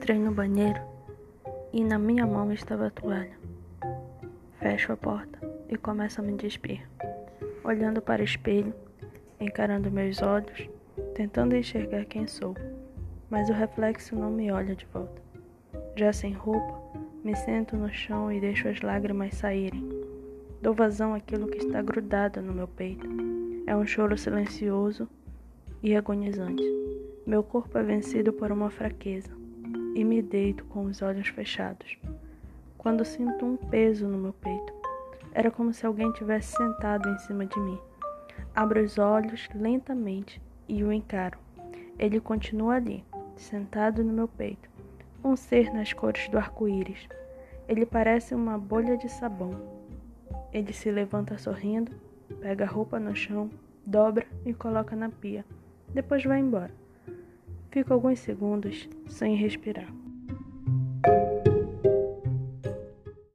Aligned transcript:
Entrei 0.00 0.18
no 0.18 0.32
banheiro 0.32 0.80
e 1.74 1.84
na 1.84 1.98
minha 1.98 2.26
mão 2.26 2.50
estava 2.50 2.86
a 2.86 2.90
toalha. 2.90 3.38
Fecho 4.58 4.94
a 4.94 4.96
porta 4.96 5.38
e 5.68 5.76
começo 5.76 6.22
a 6.22 6.24
me 6.24 6.32
despir, 6.38 6.88
olhando 7.62 8.00
para 8.00 8.22
o 8.22 8.24
espelho, 8.24 8.72
encarando 9.38 9.90
meus 9.90 10.22
olhos, 10.22 10.70
tentando 11.14 11.54
enxergar 11.54 12.06
quem 12.06 12.26
sou, 12.26 12.56
mas 13.28 13.50
o 13.50 13.52
reflexo 13.52 14.16
não 14.16 14.30
me 14.30 14.50
olha 14.50 14.74
de 14.74 14.86
volta. 14.86 15.20
Já 15.94 16.14
sem 16.14 16.32
roupa, 16.32 16.80
me 17.22 17.36
sento 17.36 17.76
no 17.76 17.92
chão 17.92 18.32
e 18.32 18.40
deixo 18.40 18.68
as 18.68 18.80
lágrimas 18.80 19.34
saírem. 19.34 19.86
Dou 20.62 20.72
vazão 20.72 21.12
àquilo 21.12 21.46
que 21.46 21.58
está 21.58 21.82
grudado 21.82 22.40
no 22.40 22.54
meu 22.54 22.66
peito. 22.66 23.06
É 23.66 23.76
um 23.76 23.86
choro 23.86 24.16
silencioso 24.16 25.06
e 25.82 25.94
agonizante. 25.94 26.64
Meu 27.26 27.42
corpo 27.42 27.76
é 27.76 27.82
vencido 27.82 28.32
por 28.32 28.50
uma 28.50 28.70
fraqueza 28.70 29.39
e 29.94 30.04
me 30.04 30.22
deito 30.22 30.64
com 30.64 30.84
os 30.84 31.02
olhos 31.02 31.28
fechados. 31.28 31.98
Quando 32.78 33.04
sinto 33.04 33.44
um 33.44 33.56
peso 33.56 34.08
no 34.08 34.18
meu 34.18 34.32
peito, 34.32 34.72
era 35.32 35.50
como 35.50 35.72
se 35.72 35.86
alguém 35.86 36.10
tivesse 36.12 36.56
sentado 36.56 37.08
em 37.08 37.18
cima 37.18 37.46
de 37.46 37.58
mim. 37.60 37.78
Abro 38.54 38.82
os 38.82 38.98
olhos 38.98 39.48
lentamente 39.54 40.40
e 40.68 40.82
o 40.82 40.92
encaro. 40.92 41.38
Ele 41.98 42.20
continua 42.20 42.76
ali, 42.76 43.04
sentado 43.36 44.02
no 44.02 44.12
meu 44.12 44.26
peito, 44.26 44.68
um 45.22 45.36
ser 45.36 45.72
nas 45.72 45.92
cores 45.92 46.28
do 46.28 46.38
arco-íris. 46.38 47.08
Ele 47.68 47.86
parece 47.86 48.34
uma 48.34 48.58
bolha 48.58 48.96
de 48.96 49.08
sabão. 49.08 49.54
Ele 50.52 50.72
se 50.72 50.90
levanta 50.90 51.38
sorrindo, 51.38 51.92
pega 52.40 52.64
a 52.64 52.68
roupa 52.68 52.98
no 52.98 53.14
chão, 53.14 53.50
dobra 53.86 54.26
e 54.44 54.52
coloca 54.52 54.96
na 54.96 55.10
pia. 55.10 55.44
Depois 55.92 56.24
vai 56.24 56.40
embora. 56.40 56.79
Fico 57.70 57.92
alguns 57.92 58.18
segundos 58.18 58.88
sem 59.08 59.36
respirar. 59.36 59.88